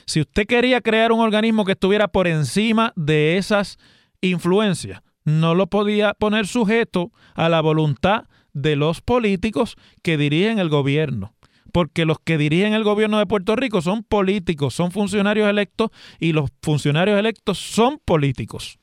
Si 0.06 0.22
usted 0.22 0.46
quería 0.48 0.82
crear 0.82 1.12
un 1.12 1.20
organismo 1.20 1.66
que 1.66 1.74
estuviera 1.74 2.08
por 2.08 2.28
encima 2.28 2.94
de 2.96 3.38
esas 3.38 3.78
influencias, 4.22 5.02
no 5.26 5.56
lo 5.56 5.68
podía 5.68 6.14
poner 6.14 6.48
sujeto 6.48 7.12
a 7.36 7.50
la 7.50 7.62
voluntad 7.62 8.26
de 8.54 8.76
los 8.76 9.02
políticos 9.02 9.76
que 10.02 10.18
dirigen 10.18 10.60
el 10.60 10.70
gobierno. 10.70 11.34
Porque 11.77 12.05
los 12.05 12.17
que 12.17 12.39
dirigen 12.39 12.74
el 12.74 12.84
gobierno 12.84 13.19
de 13.19 13.27
Puerto 13.27 13.55
Rico 13.55 13.84
son 13.84 14.01
políticos, 14.01 14.74
son 14.74 14.89
funcionarios 14.89 15.48
electos 15.48 15.91
y 16.19 16.34
los 16.34 16.50
funcionarios 16.60 17.19
electos 17.19 17.60
son 17.60 18.00
políticos. 18.03 18.79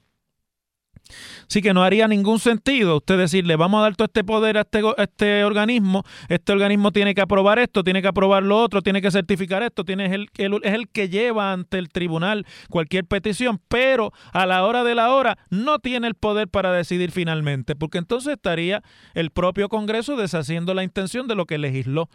Así 1.49 1.61
que 1.61 1.75
no 1.75 1.83
haría 1.83 2.07
ningún 2.07 2.39
sentido 2.39 2.99
usted 2.99 3.19
decirle, 3.19 3.57
vamos 3.57 3.81
a 3.81 3.83
dar 3.83 3.97
todo 3.97 4.07
este 4.07 4.23
poder 4.23 4.59
a 4.59 4.61
este, 4.61 4.81
este 4.99 5.45
organismo, 5.45 6.05
este 6.29 6.53
organismo 6.53 6.93
tiene 6.93 7.17
que 7.17 7.21
aprobar 7.21 7.59
esto, 7.59 7.83
tiene 7.83 8.01
que 8.01 8.07
aprobar 8.07 8.45
lo 8.45 8.63
otro, 8.63 8.81
tiene 8.81 9.03
que 9.03 9.11
certificar 9.11 9.65
esto, 9.65 9.85
tiene, 9.85 10.07
el, 10.15 10.29
es 10.37 10.73
el 10.73 10.89
que 10.89 11.09
lleva 11.09 11.53
ante 11.53 11.79
el 11.79 11.89
tribunal 11.89 12.47
cualquier 12.71 13.07
petición, 13.07 13.61
pero 13.67 14.13
a 14.33 14.47
la 14.47 14.65
hora 14.65 14.85
de 14.85 14.95
la 14.95 15.13
hora 15.13 15.37
no 15.51 15.81
tiene 15.81 16.07
el 16.07 16.15
poder 16.15 16.47
para 16.47 16.71
decidir 16.71 17.11
finalmente, 17.11 17.75
porque 17.75 17.99
entonces 17.99 18.35
estaría 18.35 18.85
el 19.15 19.33
propio 19.33 19.69
Congreso 19.69 20.17
deshaciendo 20.17 20.75
la 20.75 20.85
intención 20.85 21.27
de 21.27 21.35
lo 21.35 21.47
que 21.47 21.59
legisló. 21.59 22.09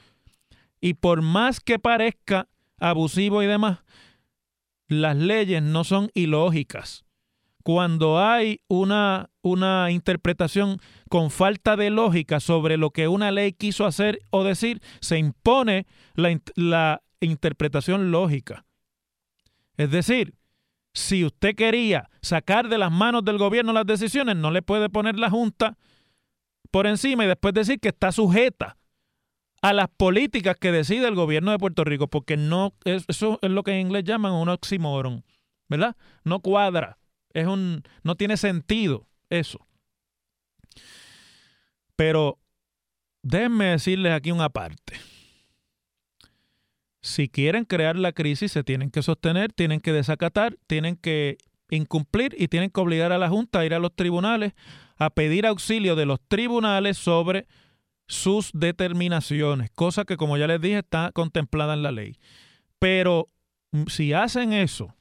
Y 0.82 0.96
por 0.96 1.22
más 1.22 1.60
que 1.60 1.80
parezca 1.80 2.48
abusivo 2.80 3.44
y 3.44 3.48
demás, 3.48 3.80
las 4.88 5.16
leyes 5.16 5.62
no 5.62 5.84
son 5.84 6.10
ilógicas 6.14 7.06
cuando 7.64 8.20
hay 8.20 8.62
una, 8.68 9.30
una 9.42 9.92
interpretación 9.92 10.80
con 11.10 11.30
falta 11.30 11.76
de 11.76 11.90
lógica 11.92 12.40
sobre 12.40 12.78
lo 12.78 12.90
que 12.90 13.08
una 13.08 13.32
ley 13.32 13.52
quiso 13.54 13.86
hacer 13.86 14.22
o 14.32 14.44
decir, 14.44 14.82
se 15.02 15.20
impone 15.20 15.86
la, 16.16 16.40
la 16.56 17.04
interpretación 17.20 18.12
lógica. 18.12 18.66
Es 19.78 19.92
decir, 19.92 20.34
Si 20.94 21.24
usted 21.24 21.56
quería 21.56 22.10
sacar 22.22 22.68
de 22.68 22.78
las 22.78 22.92
manos 22.92 23.24
del 23.24 23.38
gobierno 23.38 23.74
las 23.74 23.86
decisiones, 23.86 24.36
no 24.36 24.52
le 24.52 24.62
puede 24.62 24.90
poner 24.90 25.20
la 25.20 25.30
Junta 25.30 25.78
por 26.72 26.88
encima 26.88 27.24
y 27.24 27.28
después 27.28 27.54
decir 27.54 27.80
que 27.80 27.90
está 27.90 28.12
sujeta 28.12 28.78
a 29.62 29.74
las 29.74 29.90
políticas 29.90 30.56
que 30.58 30.72
decide 30.72 31.08
el 31.08 31.16
gobierno 31.16 31.52
de 31.52 31.58
Puerto 31.60 31.84
Rico, 31.84 32.08
porque 32.08 32.38
no 32.38 32.74
eso 32.86 33.40
es 33.42 33.52
lo 33.52 33.64
que 33.64 33.72
en 33.72 33.88
inglés 33.88 34.04
llaman 34.04 34.34
un 34.34 34.50
oxímoron, 34.50 35.24
¿verdad? 35.68 35.96
No 36.24 36.40
cuadra, 36.40 36.98
es 37.34 37.48
un 37.48 37.84
no 38.04 38.16
tiene 38.16 38.38
sentido 38.38 39.08
eso. 39.30 39.68
Pero 41.96 42.40
déjenme 43.22 43.66
decirles 43.66 44.14
aquí 44.14 44.32
una 44.32 44.50
parte. 44.50 44.94
Si 47.02 47.30
quieren 47.30 47.66
crear 47.66 47.96
la 47.96 48.12
crisis, 48.12 48.52
se 48.52 48.64
tienen 48.64 48.92
que 48.92 49.02
sostener, 49.02 49.54
tienen 49.54 49.80
que 49.80 49.94
desacatar, 49.94 50.58
tienen 50.68 50.96
que 50.96 51.38
incumplir 51.70 52.36
y 52.38 52.48
tienen 52.48 52.70
que 52.70 52.82
obligar 52.82 53.12
a 53.12 53.18
la 53.18 53.30
Junta 53.30 53.60
a 53.60 53.66
ir 53.66 53.74
a 53.74 53.80
los 53.80 53.96
tribunales 53.96 54.54
a 54.98 55.10
pedir 55.10 55.46
auxilio 55.46 55.96
de 55.96 56.06
los 56.06 56.20
tribunales 56.28 56.98
sobre 56.98 57.48
sus 58.10 58.50
determinaciones, 58.54 59.70
cosa 59.72 60.04
que 60.04 60.18
como 60.18 60.36
ya 60.36 60.48
les 60.48 60.60
dije 60.60 60.80
está 60.80 61.12
contemplada 61.14 61.76
en 61.76 61.84
la 61.84 61.92
ley. 61.92 62.18
Pero 62.80 63.30
mm, 63.72 63.84
si 63.88 64.14
hacen 64.14 64.52
eso, 64.52 64.96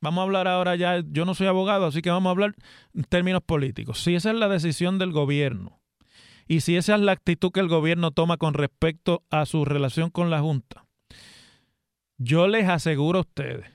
vamos 0.00 0.20
a 0.20 0.22
hablar 0.22 0.46
ahora 0.46 0.76
ya, 0.76 1.02
yo 1.04 1.24
no 1.24 1.34
soy 1.34 1.48
abogado, 1.48 1.86
así 1.86 2.00
que 2.00 2.10
vamos 2.10 2.30
a 2.30 2.30
hablar 2.30 2.54
en 2.94 3.02
términos 3.04 3.42
políticos. 3.44 4.00
Si 4.00 4.14
esa 4.14 4.30
es 4.30 4.36
la 4.36 4.48
decisión 4.48 4.98
del 4.98 5.10
gobierno 5.10 5.80
y 6.46 6.60
si 6.60 6.76
esa 6.76 6.94
es 6.94 7.00
la 7.00 7.12
actitud 7.12 7.50
que 7.50 7.60
el 7.60 7.68
gobierno 7.68 8.12
toma 8.12 8.36
con 8.36 8.54
respecto 8.54 9.24
a 9.30 9.46
su 9.46 9.64
relación 9.64 10.10
con 10.10 10.30
la 10.30 10.40
Junta, 10.40 10.86
yo 12.18 12.46
les 12.46 12.68
aseguro 12.68 13.18
a 13.18 13.22
ustedes 13.22 13.66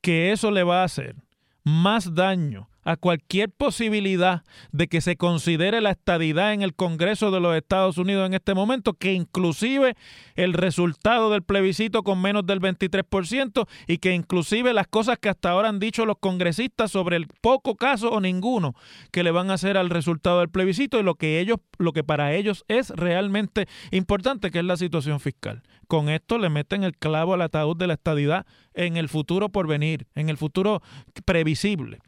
que 0.00 0.30
eso 0.30 0.52
le 0.52 0.62
va 0.62 0.82
a 0.82 0.84
hacer 0.84 1.16
más 1.64 2.14
daño 2.14 2.68
a 2.82 2.96
cualquier 2.96 3.50
posibilidad 3.50 4.42
de 4.72 4.88
que 4.88 5.00
se 5.00 5.16
considere 5.16 5.80
la 5.80 5.90
estadidad 5.90 6.52
en 6.52 6.62
el 6.62 6.74
Congreso 6.74 7.30
de 7.30 7.40
los 7.40 7.56
Estados 7.56 7.98
Unidos 7.98 8.26
en 8.26 8.34
este 8.34 8.54
momento, 8.54 8.94
que 8.94 9.12
inclusive 9.12 9.96
el 10.34 10.54
resultado 10.54 11.30
del 11.30 11.42
plebiscito 11.42 12.02
con 12.02 12.20
menos 12.22 12.46
del 12.46 12.60
23% 12.60 13.68
y 13.86 13.98
que 13.98 14.14
inclusive 14.14 14.72
las 14.72 14.86
cosas 14.86 15.18
que 15.18 15.28
hasta 15.28 15.50
ahora 15.50 15.68
han 15.68 15.78
dicho 15.78 16.06
los 16.06 16.18
congresistas 16.18 16.90
sobre 16.90 17.16
el 17.16 17.26
poco 17.40 17.76
caso 17.76 18.10
o 18.10 18.20
ninguno 18.20 18.74
que 19.12 19.22
le 19.22 19.30
van 19.30 19.50
a 19.50 19.54
hacer 19.54 19.76
al 19.76 19.90
resultado 19.90 20.40
del 20.40 20.48
plebiscito 20.48 20.98
y 20.98 21.02
lo 21.02 21.14
que 21.14 21.40
ellos 21.40 21.58
lo 21.78 21.92
que 21.92 22.04
para 22.04 22.34
ellos 22.34 22.64
es 22.68 22.90
realmente 22.90 23.66
importante 23.90 24.50
que 24.50 24.58
es 24.58 24.64
la 24.64 24.76
situación 24.76 25.20
fiscal. 25.20 25.62
Con 25.90 26.08
esto 26.08 26.38
le 26.38 26.50
meten 26.50 26.84
el 26.84 26.96
clavo 26.96 27.34
al 27.34 27.42
ataúd 27.42 27.76
de 27.76 27.88
la 27.88 27.94
estadidad 27.94 28.46
en 28.74 28.96
el 28.96 29.08
futuro 29.08 29.48
por 29.48 29.66
venir, 29.66 30.06
en 30.14 30.28
el 30.28 30.36
futuro 30.36 30.82
previsible. 31.24 31.98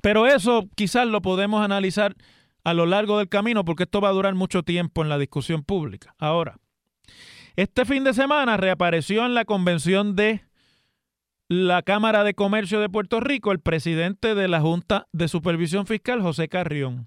Pero 0.00 0.26
eso 0.26 0.70
quizás 0.74 1.06
lo 1.06 1.20
podemos 1.20 1.62
analizar 1.62 2.16
a 2.64 2.72
lo 2.72 2.86
largo 2.86 3.18
del 3.18 3.28
camino 3.28 3.66
porque 3.66 3.82
esto 3.82 4.00
va 4.00 4.08
a 4.08 4.12
durar 4.12 4.34
mucho 4.34 4.62
tiempo 4.62 5.02
en 5.02 5.10
la 5.10 5.18
discusión 5.18 5.64
pública. 5.64 6.14
Ahora, 6.18 6.56
este 7.56 7.84
fin 7.84 8.04
de 8.04 8.14
semana 8.14 8.56
reapareció 8.56 9.26
en 9.26 9.34
la 9.34 9.44
convención 9.44 10.16
de 10.16 10.40
la 11.48 11.82
Cámara 11.82 12.24
de 12.24 12.32
Comercio 12.32 12.80
de 12.80 12.88
Puerto 12.88 13.20
Rico 13.20 13.52
el 13.52 13.60
presidente 13.60 14.34
de 14.34 14.48
la 14.48 14.62
Junta 14.62 15.08
de 15.12 15.28
Supervisión 15.28 15.86
Fiscal, 15.86 16.22
José 16.22 16.48
Carrión. 16.48 17.06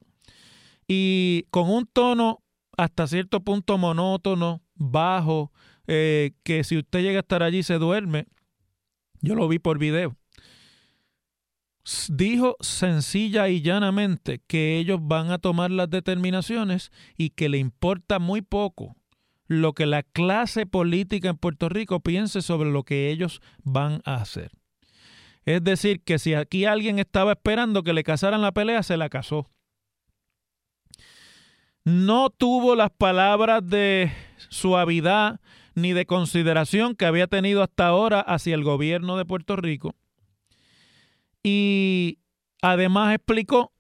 Y 0.88 1.48
con 1.50 1.72
un 1.72 1.88
tono 1.88 2.44
hasta 2.78 3.08
cierto 3.08 3.42
punto 3.42 3.78
monótono, 3.78 4.62
bajo, 4.76 5.52
eh, 5.88 6.34
que 6.44 6.64
si 6.64 6.78
usted 6.78 7.02
llega 7.02 7.20
a 7.20 7.22
estar 7.22 7.44
allí 7.44 7.64
se 7.64 7.78
duerme. 7.78 8.28
Yo 9.22 9.36
lo 9.36 9.48
vi 9.48 9.60
por 9.60 9.80
video 9.80 10.16
dijo 12.10 12.58
sencilla 12.62 13.48
y 13.50 13.62
llanamente 13.62 14.42
que 14.48 14.78
ellos 14.78 15.00
van 15.02 15.32
a 15.32 15.38
tomar 15.38 15.72
las 15.72 15.90
determinaciones 15.90 16.92
y 17.18 17.30
que 17.32 17.50
le 17.50 17.60
importa 17.60 18.20
muy 18.20 18.42
poco 18.42 18.96
lo 19.48 19.74
que 19.74 19.86
la 19.86 20.02
clase 20.02 20.66
política 20.66 21.30
en 21.30 21.38
Puerto 21.38 21.70
Rico 21.70 22.00
piense 22.00 22.42
sobre 22.42 22.72
lo 22.72 22.84
que 22.84 23.12
ellos 23.12 23.42
van 23.64 24.02
a 24.04 24.16
hacer. 24.16 24.52
Es 25.46 25.64
decir, 25.64 26.02
que 26.04 26.18
si 26.18 26.34
aquí 26.34 26.66
alguien 26.66 26.98
estaba 26.98 27.34
esperando 27.34 27.84
que 27.84 27.94
le 27.94 28.04
casaran 28.04 28.42
la 28.42 28.52
pelea, 28.52 28.82
se 28.82 28.98
la 28.98 29.10
casó. 29.10 29.52
No 31.86 32.30
tuvo 32.30 32.76
las 32.76 32.92
palabras 32.92 33.68
de 33.68 34.12
suavidad 34.50 35.40
ni 35.76 35.94
de 35.94 36.06
consideración 36.06 36.96
que 36.96 37.06
había 37.06 37.28
tenido 37.28 37.64
hasta 37.64 37.88
ahora 37.88 38.20
hacia 38.20 38.56
el 38.56 38.64
gobierno 38.64 39.18
de 39.18 39.26
Puerto 39.26 39.56
Rico 39.56 39.96
y 41.46 42.18
además 42.64 43.14
explicó 43.14 43.72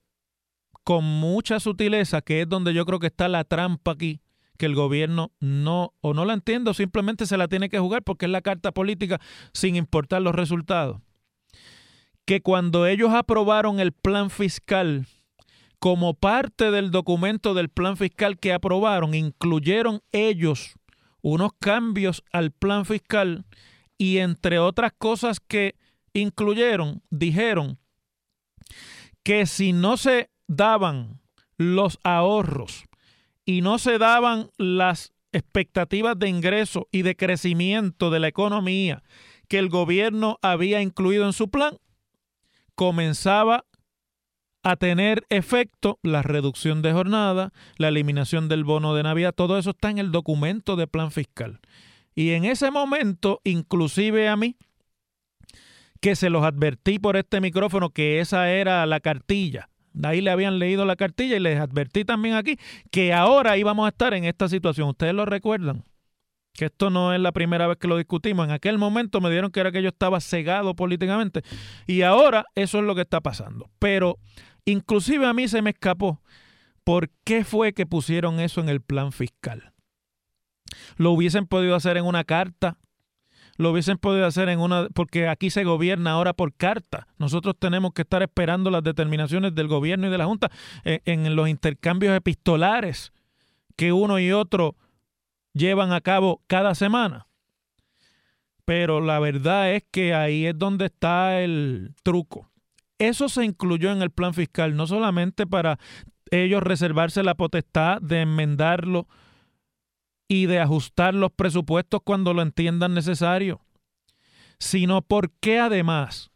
con 0.83 1.03
mucha 1.03 1.59
sutileza, 1.59 2.21
que 2.21 2.41
es 2.41 2.47
donde 2.47 2.75
yo 2.75 2.85
creo 2.85 2.99
que 2.99 3.07
está 3.07 3.27
la 3.27 3.43
trampa 3.43 3.93
aquí, 3.93 4.21
que 4.59 4.67
el 4.67 4.75
gobierno 4.75 5.31
no, 5.39 5.95
o 6.01 6.13
no 6.13 6.25
la 6.25 6.33
entiendo, 6.33 6.75
simplemente 6.75 7.25
se 7.25 7.37
la 7.37 7.47
tiene 7.47 7.69
que 7.69 7.79
jugar 7.79 8.03
porque 8.03 8.25
es 8.25 8.31
la 8.31 8.41
carta 8.41 8.71
política 8.71 9.19
sin 9.51 9.75
importar 9.75 10.21
los 10.21 10.35
resultados. 10.35 11.01
Que 12.25 12.41
cuando 12.41 12.85
ellos 12.85 13.11
aprobaron 13.11 13.79
el 13.79 13.93
plan 13.93 14.29
fiscal, 14.29 15.07
como 15.79 16.13
parte 16.13 16.71
del 16.71 16.91
documento 16.91 17.53
del 17.53 17.69
plan 17.69 17.97
fiscal 17.97 18.39
que 18.39 18.53
aprobaron, 18.53 19.13
incluyeron 19.13 20.01
ellos 20.11 20.75
unos 21.21 21.51
cambios 21.59 22.23
al 22.31 22.51
plan 22.51 22.85
fiscal 22.85 23.45
y 23.97 24.17
entre 24.17 24.59
otras 24.59 24.93
cosas 24.97 25.39
que 25.39 25.75
incluyeron, 26.13 27.01
dijeron 27.09 27.79
que 29.23 29.45
si 29.45 29.73
no 29.73 29.97
se 29.97 30.29
daban 30.47 31.19
los 31.57 31.99
ahorros 32.03 32.83
y 33.45 33.61
no 33.61 33.79
se 33.79 33.97
daban 33.97 34.51
las 34.57 35.13
expectativas 35.31 36.17
de 36.17 36.29
ingreso 36.29 36.87
y 36.91 37.01
de 37.01 37.15
crecimiento 37.15 38.09
de 38.09 38.19
la 38.19 38.27
economía 38.27 39.03
que 39.47 39.59
el 39.59 39.69
gobierno 39.69 40.37
había 40.41 40.81
incluido 40.81 41.25
en 41.25 41.33
su 41.33 41.49
plan, 41.49 41.77
comenzaba 42.75 43.65
a 44.65 44.77
tener 44.77 45.23
efecto 45.29 45.99
la 46.01 46.23
reducción 46.23 46.81
de 46.81 46.91
jornada, 46.91 47.53
la 47.77 47.89
eliminación 47.89 48.49
del 48.49 48.63
bono 48.63 48.95
de 48.95 49.03
Navidad, 49.03 49.31
todo 49.35 49.59
eso 49.59 49.69
está 49.69 49.91
en 49.91 49.99
el 49.99 50.11
documento 50.11 50.75
de 50.75 50.87
plan 50.87 51.11
fiscal. 51.11 51.59
Y 52.15 52.31
en 52.31 52.45
ese 52.45 52.71
momento, 52.71 53.41
inclusive 53.43 54.27
a 54.27 54.35
mí, 54.35 54.55
que 56.01 56.15
se 56.15 56.31
los 56.31 56.43
advertí 56.43 56.97
por 56.97 57.15
este 57.15 57.41
micrófono 57.41 57.91
que 57.91 58.19
esa 58.19 58.49
era 58.49 58.83
la 58.87 58.99
cartilla. 59.01 59.69
De 59.93 60.07
ahí 60.07 60.21
le 60.21 60.31
habían 60.31 60.57
leído 60.57 60.83
la 60.83 60.95
cartilla 60.95 61.35
y 61.35 61.41
les 61.41 61.59
advertí 61.59 62.03
también 62.03 62.33
aquí 62.33 62.57
que 62.89 63.13
ahora 63.13 63.57
íbamos 63.57 63.85
a 63.85 63.89
estar 63.89 64.15
en 64.15 64.25
esta 64.25 64.49
situación. 64.49 64.89
¿Ustedes 64.89 65.13
lo 65.13 65.25
recuerdan? 65.25 65.83
Que 66.53 66.65
esto 66.65 66.89
no 66.89 67.13
es 67.13 67.19
la 67.19 67.33
primera 67.33 67.67
vez 67.67 67.77
que 67.77 67.87
lo 67.87 67.97
discutimos. 67.97 68.47
En 68.47 68.51
aquel 68.51 68.79
momento 68.79 69.21
me 69.21 69.29
dieron 69.29 69.51
que 69.51 69.59
era 69.59 69.71
que 69.71 69.83
yo 69.83 69.89
estaba 69.89 70.21
cegado 70.21 70.75
políticamente. 70.75 71.43
Y 71.85 72.01
ahora 72.01 72.45
eso 72.55 72.79
es 72.79 72.83
lo 72.83 72.95
que 72.95 73.01
está 73.01 73.21
pasando. 73.21 73.69
Pero 73.77 74.17
inclusive 74.65 75.25
a 75.25 75.33
mí 75.33 75.47
se 75.47 75.61
me 75.61 75.71
escapó. 75.71 76.21
¿Por 76.83 77.09
qué 77.23 77.43
fue 77.43 77.73
que 77.73 77.85
pusieron 77.85 78.39
eso 78.39 78.61
en 78.61 78.69
el 78.69 78.81
plan 78.81 79.11
fiscal? 79.11 79.73
Lo 80.97 81.11
hubiesen 81.11 81.47
podido 81.47 81.75
hacer 81.75 81.97
en 81.97 82.05
una 82.05 82.23
carta 82.23 82.77
lo 83.57 83.71
hubiesen 83.71 83.97
podido 83.97 84.25
hacer 84.25 84.49
en 84.49 84.59
una, 84.59 84.89
porque 84.93 85.27
aquí 85.27 85.49
se 85.49 85.63
gobierna 85.63 86.11
ahora 86.11 86.33
por 86.33 86.53
carta. 86.53 87.07
Nosotros 87.17 87.55
tenemos 87.57 87.93
que 87.93 88.01
estar 88.01 88.21
esperando 88.21 88.69
las 88.69 88.83
determinaciones 88.83 89.55
del 89.55 89.67
gobierno 89.67 90.07
y 90.07 90.09
de 90.09 90.17
la 90.17 90.25
Junta 90.25 90.51
en, 90.83 91.25
en 91.25 91.35
los 91.35 91.47
intercambios 91.47 92.15
epistolares 92.15 93.13
que 93.75 93.93
uno 93.93 94.19
y 94.19 94.31
otro 94.31 94.75
llevan 95.53 95.93
a 95.93 96.01
cabo 96.01 96.41
cada 96.47 96.75
semana. 96.75 97.27
Pero 98.65 98.99
la 98.99 99.19
verdad 99.19 99.73
es 99.73 99.83
que 99.89 100.13
ahí 100.13 100.47
es 100.47 100.57
donde 100.57 100.85
está 100.85 101.39
el 101.39 101.93
truco. 102.03 102.49
Eso 102.97 103.29
se 103.29 103.43
incluyó 103.43 103.91
en 103.91 104.01
el 104.01 104.11
plan 104.11 104.33
fiscal, 104.33 104.75
no 104.75 104.87
solamente 104.87 105.45
para 105.45 105.79
ellos 106.31 106.63
reservarse 106.63 107.23
la 107.23 107.35
potestad 107.35 108.01
de 108.01 108.21
enmendarlo 108.21 109.07
y 110.27 110.45
de 110.47 110.59
ajustar 110.59 111.13
los 111.13 111.31
presupuestos 111.31 112.01
cuando 112.03 112.33
lo 112.33 112.41
entiendan 112.41 112.93
necesario, 112.93 113.61
sino 114.57 115.01
porque 115.01 115.59
además, 115.59 116.31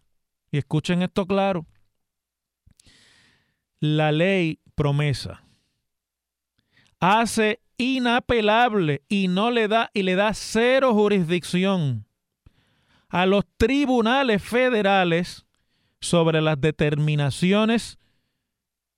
y 0.52 0.58
escuchen 0.58 1.02
esto 1.02 1.26
claro, 1.26 1.66
la 3.80 4.12
ley 4.12 4.60
promesa 4.76 5.44
hace 7.00 7.62
inapelable 7.78 9.04
y 9.08 9.30
no 9.30 9.52
le 9.52 9.70
da 9.70 9.90
y 9.94 10.04
le 10.04 10.16
da 10.16 10.34
cero 10.34 10.94
jurisdicción 10.94 12.06
a 13.08 13.26
los 13.26 13.46
tribunales 13.58 14.44
federales 14.44 15.48
sobre 16.02 16.42
las 16.42 16.60
determinaciones 16.60 18.00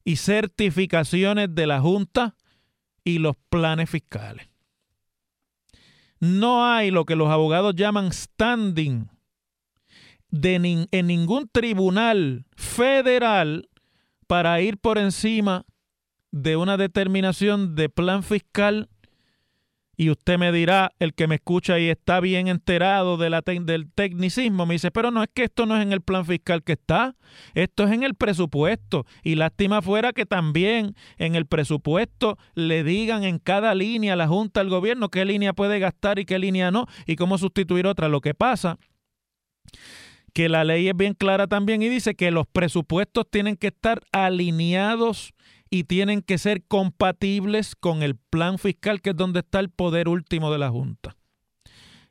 y 0.03 0.15
certificaciones 0.15 1.53
de 1.53 1.67
la 1.67 1.81
Junta 1.81 2.36
y 3.03 3.20
los 3.20 3.36
planes 3.50 3.89
fiscales. 3.89 4.48
No 6.20 6.65
hay 6.65 6.91
lo 6.91 7.05
que 7.05 7.15
los 7.15 7.29
abogados 7.29 7.75
llaman 7.75 8.12
standing 8.12 9.10
de 10.29 10.88
en 10.91 11.08
ningún 11.08 11.50
tribunal 11.50 12.46
federal 12.55 13.70
para 14.27 14.62
ir 14.62 14.77
por 14.77 14.98
encima 14.98 15.65
de 16.31 16.55
una 16.55 16.77
determinación 16.77 17.75
de 17.75 17.89
plan 17.89 18.24
fiscal 18.24 18.89
y 20.01 20.10
usted 20.10 20.39
me 20.39 20.51
dirá, 20.51 20.93
el 20.98 21.13
que 21.13 21.27
me 21.27 21.36
escucha 21.36 21.77
y 21.77 21.88
está 21.88 22.20
bien 22.20 22.48
enterado 22.48 23.17
del 23.17 23.88
tecnicismo, 23.93 24.65
me 24.65 24.74
dice, 24.74 24.89
pero 24.89 25.12
no 25.12 25.22
es 25.22 25.29
que 25.31 25.43
esto 25.43 25.67
no 25.67 25.77
es 25.77 25.84
en 25.84 25.91
el 25.91 26.01
plan 26.01 26.25
fiscal 26.25 26.63
que 26.63 26.72
está, 26.72 27.15
esto 27.53 27.84
es 27.84 27.91
en 27.91 28.01
el 28.01 28.15
presupuesto. 28.15 29.05
Y 29.22 29.36
lástima 29.36 29.79
fuera 29.84 30.12
que 30.12 30.25
también 30.25 30.96
en 31.20 31.36
el 31.36 31.46
presupuesto 31.46 32.39
le 32.55 32.84
digan 32.84 33.24
en 33.24 33.38
cada 33.38 33.75
línea 33.75 34.13
a 34.13 34.15
la 34.15 34.27
Junta 34.27 34.62
del 34.62 34.72
Gobierno 34.72 35.10
qué 35.10 35.24
línea 35.24 35.53
puede 35.53 35.77
gastar 35.77 36.17
y 36.17 36.25
qué 36.25 36.39
línea 36.39 36.72
no, 36.72 36.88
y 37.05 37.15
cómo 37.15 37.38
sustituir 37.38 37.86
otra. 37.86 38.10
Lo 38.10 38.22
que 38.22 38.34
pasa 38.34 38.79
que 40.34 40.50
la 40.50 40.63
ley 40.63 40.89
es 40.89 40.98
bien 40.98 41.13
clara 41.13 41.46
también 41.46 41.84
y 41.84 41.89
dice 41.89 42.15
que 42.15 42.31
los 42.31 42.48
presupuestos 42.48 43.29
tienen 43.29 43.55
que 43.55 43.67
estar 43.67 44.01
alineados 44.12 45.36
y 45.73 45.85
tienen 45.85 46.21
que 46.21 46.37
ser 46.37 46.63
compatibles 46.67 47.75
con 47.75 48.03
el 48.03 48.17
plan 48.17 48.59
fiscal, 48.59 49.01
que 49.01 49.11
es 49.11 49.15
donde 49.15 49.39
está 49.39 49.59
el 49.61 49.69
poder 49.69 50.09
último 50.09 50.51
de 50.51 50.59
la 50.59 50.69
Junta. 50.69 51.15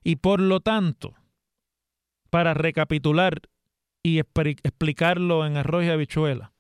Y 0.03 0.17
por 0.17 0.41
lo 0.41 0.61
tanto, 0.61 1.15
para 2.31 2.55
recapitular 2.55 3.43
y 4.03 4.19
explicarlo 4.19 5.47
en 5.47 5.59
arroz 5.59 5.85
y 5.85 5.91
habichuela, 5.91 6.53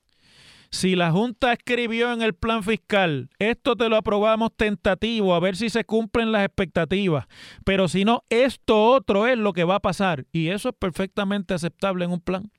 si 0.70 0.94
la 0.94 1.10
Junta 1.10 1.54
escribió 1.54 2.12
en 2.12 2.20
el 2.20 2.34
plan 2.34 2.62
fiscal, 2.62 3.30
esto 3.38 3.76
te 3.76 3.88
lo 3.88 3.96
aprobamos 3.96 4.50
tentativo, 4.54 5.34
a 5.34 5.40
ver 5.40 5.56
si 5.56 5.70
se 5.70 5.84
cumplen 5.84 6.30
las 6.30 6.44
expectativas, 6.44 7.26
pero 7.64 7.88
si 7.88 8.04
no, 8.04 8.24
esto 8.28 8.84
otro 8.92 9.26
es 9.26 9.38
lo 9.38 9.54
que 9.54 9.64
va 9.64 9.76
a 9.76 9.80
pasar. 9.80 10.26
Y 10.32 10.48
eso 10.48 10.68
es 10.68 10.74
perfectamente 10.78 11.54
aceptable 11.54 12.04
en 12.04 12.12
un 12.12 12.20
plan. 12.20 12.52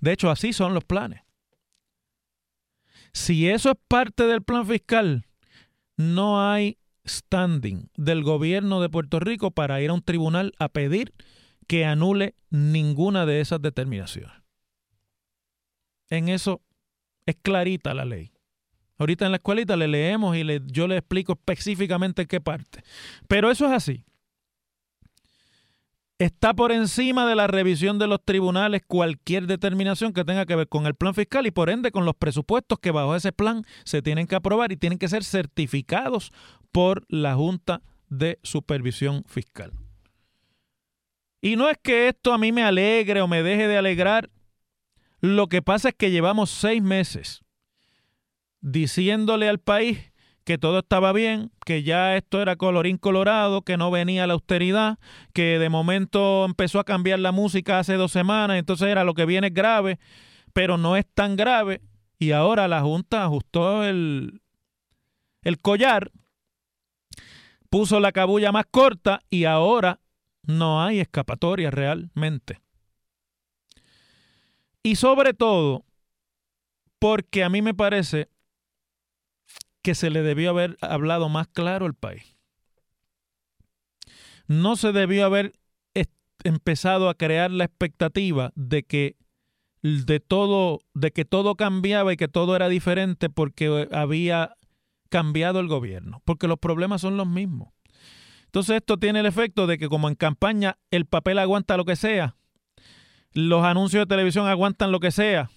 De 0.00 0.12
hecho, 0.12 0.30
así 0.30 0.52
son 0.52 0.74
los 0.74 0.84
planes. 0.84 1.22
Si 3.12 3.48
eso 3.48 3.70
es 3.70 3.76
parte 3.88 4.26
del 4.26 4.42
plan 4.42 4.66
fiscal, 4.66 5.26
no 5.96 6.50
hay 6.50 6.78
standing 7.06 7.90
del 7.96 8.22
gobierno 8.22 8.80
de 8.80 8.88
Puerto 8.88 9.20
Rico 9.20 9.50
para 9.50 9.80
ir 9.82 9.90
a 9.90 9.94
un 9.94 10.02
tribunal 10.02 10.52
a 10.58 10.68
pedir 10.68 11.12
que 11.66 11.84
anule 11.84 12.34
ninguna 12.50 13.26
de 13.26 13.40
esas 13.40 13.60
determinaciones. 13.60 14.32
En 16.08 16.28
eso 16.28 16.62
es 17.26 17.36
clarita 17.40 17.94
la 17.94 18.04
ley. 18.04 18.32
Ahorita 18.98 19.24
en 19.24 19.32
la 19.32 19.38
escuelita 19.38 19.76
le 19.76 19.88
leemos 19.88 20.36
y 20.36 20.44
yo 20.66 20.86
le 20.86 20.96
explico 20.96 21.32
específicamente 21.32 22.26
qué 22.26 22.40
parte. 22.40 22.82
Pero 23.26 23.50
eso 23.50 23.66
es 23.66 23.72
así 23.72 24.04
está 26.22 26.54
por 26.54 26.72
encima 26.72 27.26
de 27.26 27.34
la 27.34 27.46
revisión 27.46 27.98
de 27.98 28.06
los 28.06 28.24
tribunales 28.24 28.82
cualquier 28.86 29.46
determinación 29.46 30.12
que 30.12 30.24
tenga 30.24 30.46
que 30.46 30.56
ver 30.56 30.68
con 30.68 30.86
el 30.86 30.94
plan 30.94 31.14
fiscal 31.14 31.46
y 31.46 31.50
por 31.50 31.70
ende 31.70 31.90
con 31.90 32.04
los 32.04 32.14
presupuestos 32.14 32.78
que 32.78 32.90
bajo 32.90 33.14
ese 33.14 33.32
plan 33.32 33.64
se 33.84 34.02
tienen 34.02 34.26
que 34.26 34.36
aprobar 34.36 34.72
y 34.72 34.76
tienen 34.76 34.98
que 34.98 35.08
ser 35.08 35.24
certificados 35.24 36.32
por 36.70 37.04
la 37.08 37.34
Junta 37.34 37.82
de 38.08 38.38
Supervisión 38.42 39.24
Fiscal. 39.26 39.72
Y 41.40 41.56
no 41.56 41.68
es 41.68 41.76
que 41.82 42.08
esto 42.08 42.32
a 42.32 42.38
mí 42.38 42.52
me 42.52 42.62
alegre 42.62 43.20
o 43.20 43.26
me 43.26 43.42
deje 43.42 43.66
de 43.66 43.76
alegrar, 43.76 44.30
lo 45.20 45.48
que 45.48 45.62
pasa 45.62 45.88
es 45.88 45.94
que 45.94 46.10
llevamos 46.10 46.50
seis 46.50 46.82
meses 46.82 47.42
diciéndole 48.60 49.48
al 49.48 49.58
país 49.58 50.11
que 50.44 50.58
todo 50.58 50.80
estaba 50.80 51.12
bien, 51.12 51.50
que 51.64 51.82
ya 51.82 52.16
esto 52.16 52.40
era 52.40 52.56
colorín 52.56 52.98
colorado, 52.98 53.62
que 53.62 53.76
no 53.76 53.90
venía 53.90 54.26
la 54.26 54.34
austeridad, 54.34 54.98
que 55.32 55.58
de 55.58 55.68
momento 55.68 56.44
empezó 56.44 56.80
a 56.80 56.84
cambiar 56.84 57.20
la 57.20 57.32
música 57.32 57.78
hace 57.78 57.94
dos 57.94 58.12
semanas, 58.12 58.58
entonces 58.58 58.88
era 58.88 59.04
lo 59.04 59.14
que 59.14 59.26
viene 59.26 59.50
grave, 59.50 59.98
pero 60.52 60.78
no 60.78 60.96
es 60.96 61.06
tan 61.14 61.36
grave. 61.36 61.80
Y 62.18 62.32
ahora 62.32 62.68
la 62.68 62.82
Junta 62.82 63.24
ajustó 63.24 63.84
el, 63.84 64.40
el 65.42 65.60
collar, 65.60 66.10
puso 67.70 68.00
la 68.00 68.12
cabulla 68.12 68.52
más 68.52 68.66
corta 68.70 69.20
y 69.30 69.44
ahora 69.44 70.00
no 70.42 70.82
hay 70.82 71.00
escapatoria 71.00 71.70
realmente. 71.70 72.60
Y 74.82 74.96
sobre 74.96 75.32
todo, 75.34 75.84
porque 76.98 77.44
a 77.44 77.48
mí 77.48 77.62
me 77.62 77.74
parece 77.74 78.28
que 79.82 79.94
se 79.94 80.10
le 80.10 80.22
debió 80.22 80.50
haber 80.50 80.78
hablado 80.80 81.28
más 81.28 81.48
claro 81.48 81.86
al 81.86 81.94
país. 81.94 82.36
No 84.46 84.76
se 84.76 84.92
debió 84.92 85.26
haber 85.26 85.54
empezado 86.44 87.08
a 87.08 87.14
crear 87.14 87.50
la 87.50 87.64
expectativa 87.64 88.52
de 88.54 88.84
que 88.84 89.16
de 89.82 90.20
todo 90.20 90.80
de 90.94 91.10
que 91.10 91.24
todo 91.24 91.56
cambiaba 91.56 92.12
y 92.12 92.16
que 92.16 92.28
todo 92.28 92.54
era 92.54 92.68
diferente 92.68 93.28
porque 93.28 93.88
había 93.90 94.56
cambiado 95.08 95.60
el 95.60 95.68
gobierno, 95.68 96.22
porque 96.24 96.48
los 96.48 96.58
problemas 96.58 97.00
son 97.00 97.16
los 97.16 97.26
mismos. 97.26 97.68
Entonces 98.46 98.76
esto 98.76 98.96
tiene 98.98 99.20
el 99.20 99.26
efecto 99.26 99.66
de 99.66 99.78
que 99.78 99.88
como 99.88 100.08
en 100.08 100.14
campaña 100.14 100.78
el 100.90 101.06
papel 101.06 101.38
aguanta 101.38 101.76
lo 101.76 101.84
que 101.84 101.96
sea, 101.96 102.36
los 103.32 103.64
anuncios 103.64 104.02
de 104.02 104.14
televisión 104.14 104.46
aguantan 104.46 104.92
lo 104.92 105.00
que 105.00 105.10
sea, 105.10 105.50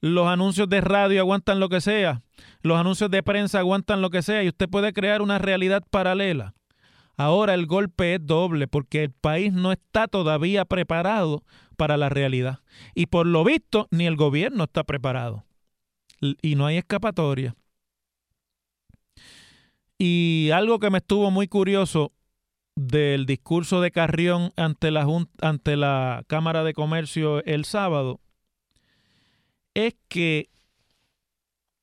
los 0.00 0.28
anuncios 0.28 0.68
de 0.68 0.80
radio 0.80 1.20
aguantan 1.20 1.60
lo 1.60 1.68
que 1.68 1.80
sea, 1.80 2.22
los 2.62 2.78
anuncios 2.78 3.10
de 3.10 3.22
prensa 3.22 3.58
aguantan 3.58 4.00
lo 4.00 4.10
que 4.10 4.22
sea 4.22 4.42
y 4.42 4.48
usted 4.48 4.68
puede 4.68 4.92
crear 4.92 5.22
una 5.22 5.38
realidad 5.38 5.82
paralela. 5.90 6.54
Ahora 7.16 7.52
el 7.52 7.66
golpe 7.66 8.14
es 8.14 8.26
doble 8.26 8.66
porque 8.66 9.04
el 9.04 9.12
país 9.12 9.52
no 9.52 9.72
está 9.72 10.08
todavía 10.08 10.64
preparado 10.64 11.44
para 11.76 11.98
la 11.98 12.08
realidad. 12.08 12.60
Y 12.94 13.06
por 13.06 13.26
lo 13.26 13.44
visto, 13.44 13.88
ni 13.90 14.06
el 14.06 14.16
gobierno 14.16 14.64
está 14.64 14.84
preparado. 14.84 15.44
Y 16.40 16.54
no 16.54 16.64
hay 16.64 16.78
escapatoria. 16.78 17.54
Y 19.98 20.48
algo 20.54 20.78
que 20.78 20.88
me 20.88 20.98
estuvo 20.98 21.30
muy 21.30 21.46
curioso 21.46 22.12
del 22.74 23.26
discurso 23.26 23.82
de 23.82 23.90
Carrión 23.90 24.52
ante 24.56 24.90
la, 24.90 25.06
ante 25.42 25.76
la 25.76 26.24
Cámara 26.26 26.64
de 26.64 26.72
Comercio 26.72 27.44
el 27.44 27.66
sábado 27.66 28.20
es 29.74 29.94
que 30.08 30.50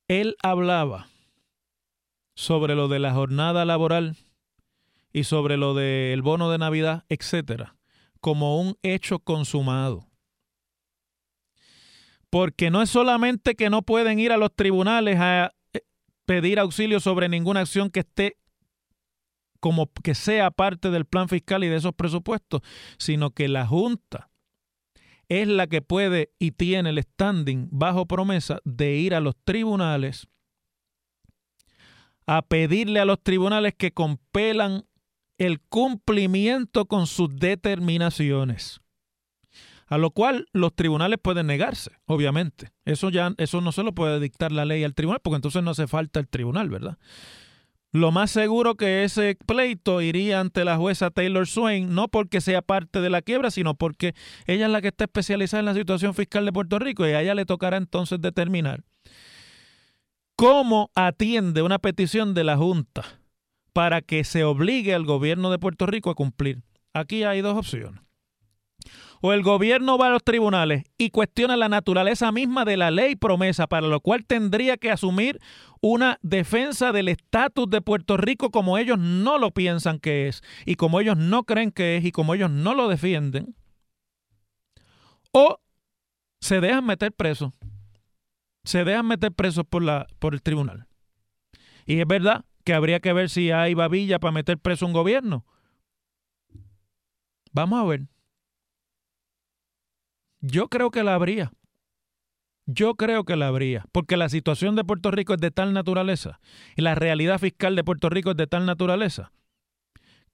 él 0.08 0.36
hablaba 0.42 1.08
sobre 2.34 2.74
lo 2.74 2.88
de 2.88 2.98
la 2.98 3.12
jornada 3.12 3.64
laboral 3.64 4.16
y 5.12 5.24
sobre 5.24 5.56
lo 5.56 5.74
del 5.74 6.22
bono 6.22 6.50
de 6.50 6.58
Navidad, 6.58 7.04
etcétera, 7.08 7.76
como 8.20 8.60
un 8.60 8.76
hecho 8.82 9.18
consumado. 9.18 10.06
Porque 12.30 12.70
no 12.70 12.82
es 12.82 12.90
solamente 12.90 13.54
que 13.54 13.70
no 13.70 13.82
pueden 13.82 14.18
ir 14.18 14.32
a 14.32 14.36
los 14.36 14.54
tribunales 14.54 15.18
a 15.18 15.52
eh, 15.72 15.80
pedir 16.26 16.58
auxilio 16.58 17.00
sobre 17.00 17.28
ninguna 17.28 17.60
acción 17.60 17.90
que 17.90 18.00
esté 18.00 18.36
como 19.60 19.90
que 20.04 20.14
sea 20.14 20.50
parte 20.50 20.90
del 20.90 21.04
plan 21.04 21.28
fiscal 21.28 21.64
y 21.64 21.68
de 21.68 21.76
esos 21.76 21.94
presupuestos, 21.94 22.60
sino 22.98 23.30
que 23.30 23.48
la 23.48 23.66
Junta 23.66 24.27
es 25.28 25.48
la 25.48 25.66
que 25.66 25.82
puede 25.82 26.32
y 26.38 26.52
tiene 26.52 26.90
el 26.90 27.02
standing 27.02 27.68
bajo 27.70 28.06
promesa 28.06 28.60
de 28.64 28.96
ir 28.96 29.14
a 29.14 29.20
los 29.20 29.36
tribunales 29.44 30.28
a 32.28 32.42
pedirle 32.42 33.00
a 33.00 33.06
los 33.06 33.22
tribunales 33.22 33.74
que 33.74 33.92
compelan 33.92 34.84
el 35.38 35.60
cumplimiento 35.60 36.84
con 36.84 37.06
sus 37.06 37.34
determinaciones. 37.34 38.82
A 39.86 39.96
lo 39.96 40.10
cual 40.10 40.46
los 40.52 40.74
tribunales 40.74 41.18
pueden 41.22 41.46
negarse, 41.46 41.92
obviamente. 42.04 42.68
Eso 42.84 43.08
ya 43.08 43.32
eso 43.38 43.62
no 43.62 43.72
se 43.72 43.82
lo 43.82 43.94
puede 43.94 44.20
dictar 44.20 44.52
la 44.52 44.66
ley 44.66 44.84
al 44.84 44.94
tribunal, 44.94 45.20
porque 45.22 45.36
entonces 45.36 45.62
no 45.62 45.70
hace 45.70 45.86
falta 45.86 46.20
el 46.20 46.28
tribunal, 46.28 46.68
¿verdad? 46.68 46.98
Lo 47.90 48.12
más 48.12 48.30
seguro 48.30 48.74
que 48.74 49.04
ese 49.04 49.38
pleito 49.46 50.02
iría 50.02 50.40
ante 50.40 50.64
la 50.64 50.76
jueza 50.76 51.10
Taylor 51.10 51.46
Swain, 51.46 51.94
no 51.94 52.08
porque 52.08 52.42
sea 52.42 52.60
parte 52.60 53.00
de 53.00 53.08
la 53.08 53.22
quiebra, 53.22 53.50
sino 53.50 53.74
porque 53.74 54.14
ella 54.46 54.66
es 54.66 54.72
la 54.72 54.82
que 54.82 54.88
está 54.88 55.04
especializada 55.04 55.60
en 55.60 55.66
la 55.66 55.74
situación 55.74 56.14
fiscal 56.14 56.44
de 56.44 56.52
Puerto 56.52 56.78
Rico 56.78 57.06
y 57.06 57.12
a 57.12 57.22
ella 57.22 57.34
le 57.34 57.46
tocará 57.46 57.78
entonces 57.78 58.20
determinar 58.20 58.84
cómo 60.36 60.90
atiende 60.94 61.62
una 61.62 61.78
petición 61.78 62.34
de 62.34 62.44
la 62.44 62.58
Junta 62.58 63.04
para 63.72 64.02
que 64.02 64.22
se 64.22 64.44
obligue 64.44 64.94
al 64.94 65.04
gobierno 65.04 65.50
de 65.50 65.58
Puerto 65.58 65.86
Rico 65.86 66.10
a 66.10 66.14
cumplir. 66.14 66.62
Aquí 66.92 67.24
hay 67.24 67.40
dos 67.40 67.56
opciones 67.56 68.07
o 69.20 69.32
el 69.32 69.42
gobierno 69.42 69.98
va 69.98 70.06
a 70.06 70.10
los 70.10 70.24
tribunales 70.24 70.84
y 70.96 71.10
cuestiona 71.10 71.56
la 71.56 71.68
naturaleza 71.68 72.30
misma 72.32 72.64
de 72.64 72.76
la 72.76 72.90
ley 72.90 73.16
promesa, 73.16 73.66
para 73.66 73.86
lo 73.86 74.00
cual 74.00 74.24
tendría 74.24 74.76
que 74.76 74.90
asumir 74.90 75.40
una 75.80 76.18
defensa 76.22 76.92
del 76.92 77.08
estatus 77.08 77.68
de 77.70 77.80
Puerto 77.80 78.16
Rico 78.16 78.50
como 78.50 78.78
ellos 78.78 78.98
no 78.98 79.38
lo 79.38 79.50
piensan 79.50 79.98
que 79.98 80.28
es 80.28 80.42
y 80.66 80.74
como 80.74 81.00
ellos 81.00 81.16
no 81.16 81.44
creen 81.44 81.70
que 81.70 81.96
es 81.96 82.04
y 82.04 82.12
como 82.12 82.34
ellos 82.34 82.50
no 82.50 82.74
lo 82.74 82.88
defienden, 82.88 83.54
o 85.32 85.60
se 86.40 86.60
dejan 86.60 86.86
meter 86.86 87.12
presos, 87.12 87.52
se 88.64 88.84
dejan 88.84 89.06
meter 89.06 89.32
presos 89.32 89.64
por, 89.68 89.82
la, 89.82 90.06
por 90.18 90.34
el 90.34 90.42
tribunal. 90.42 90.86
Y 91.86 92.00
es 92.00 92.06
verdad 92.06 92.44
que 92.64 92.74
habría 92.74 93.00
que 93.00 93.12
ver 93.12 93.30
si 93.30 93.50
hay 93.50 93.74
babilla 93.74 94.18
para 94.18 94.32
meter 94.32 94.58
preso 94.58 94.86
un 94.86 94.92
gobierno. 94.92 95.46
Vamos 97.52 97.80
a 97.80 97.84
ver. 97.84 98.02
Yo 100.40 100.68
creo 100.68 100.90
que 100.90 101.02
la 101.02 101.14
habría. 101.14 101.52
Yo 102.66 102.96
creo 102.96 103.24
que 103.24 103.36
la 103.36 103.48
habría, 103.48 103.86
porque 103.92 104.18
la 104.18 104.28
situación 104.28 104.76
de 104.76 104.84
Puerto 104.84 105.10
Rico 105.10 105.34
es 105.34 105.40
de 105.40 105.50
tal 105.50 105.72
naturaleza 105.72 106.38
y 106.76 106.82
la 106.82 106.94
realidad 106.94 107.38
fiscal 107.38 107.74
de 107.74 107.82
Puerto 107.82 108.10
Rico 108.10 108.32
es 108.32 108.36
de 108.36 108.46
tal 108.46 108.66
naturaleza 108.66 109.32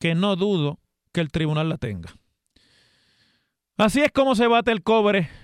que 0.01 0.17
no 0.17 0.35
dudo 0.35 0.81
que 1.13 1.21
el 1.21 1.31
tribunal 1.31 1.69
la 1.69 1.79
tenga. 1.79 2.13
Así 3.77 4.01
es 4.01 4.11
como 4.11 4.35
se 4.35 4.49
bate 4.49 4.73
el 4.73 4.83
cobre 4.83 5.29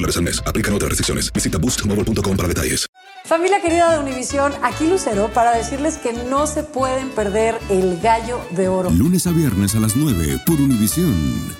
dólares 0.00 0.16
al 0.16 0.22
mes. 0.24 0.42
Aplican 0.46 0.74
otras 0.74 0.88
restricciones. 0.88 1.32
Visita 1.32 1.58
boostmobile.com 1.58 2.36
para 2.36 2.48
detalles. 2.48 2.86
Familia 3.24 3.60
querida 3.60 3.92
de 3.92 3.98
Univisión, 3.98 4.52
aquí 4.62 4.88
Lucero 4.88 5.30
para 5.32 5.52
decirles 5.52 5.98
que 5.98 6.12
no 6.12 6.46
se 6.46 6.62
pueden 6.62 7.10
perder 7.10 7.58
el 7.68 8.00
gallo 8.00 8.40
de 8.50 8.68
oro. 8.68 8.90
Lunes 8.90 9.26
a 9.26 9.30
viernes 9.30 9.74
a 9.74 9.80
las 9.80 9.94
9 9.94 10.40
por 10.46 10.60
Univisión. 10.60 11.59